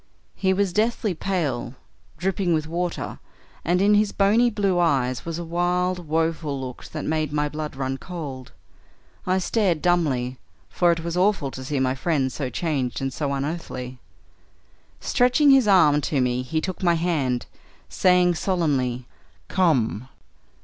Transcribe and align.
He 0.33 0.51
was 0.51 0.73
deathly 0.73 1.13
pale, 1.13 1.75
dripping 2.17 2.55
with 2.55 2.65
water, 2.65 3.19
and 3.63 3.79
in 3.83 3.93
his 3.93 4.11
bonny 4.11 4.49
blue 4.49 4.79
eyes 4.79 5.25
was 5.27 5.37
a 5.37 5.43
wild, 5.45 6.07
woeful 6.07 6.59
look 6.59 6.85
that 6.85 7.05
made 7.05 7.31
my 7.31 7.47
blood 7.47 7.75
run 7.75 7.99
cold. 7.99 8.51
I 9.27 9.37
stared 9.37 9.79
dumbly, 9.79 10.39
for 10.69 10.91
it 10.91 11.01
was 11.03 11.15
awful 11.15 11.51
to 11.51 11.63
see 11.63 11.79
my 11.79 11.93
friend 11.93 12.33
so 12.33 12.49
changed 12.49 12.99
and 12.99 13.13
so 13.13 13.31
unearthly. 13.31 13.99
Stretching 14.99 15.51
his 15.51 15.67
arm 15.67 16.01
to 16.01 16.19
me 16.19 16.41
he 16.41 16.61
took 16.61 16.81
my 16.81 16.95
hand, 16.95 17.45
saying 17.87 18.33
solemnly, 18.33 19.05
'Come!' 19.49 20.09